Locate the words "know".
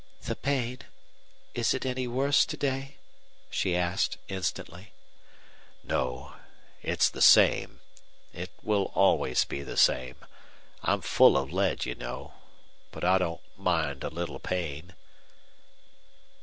11.93-12.33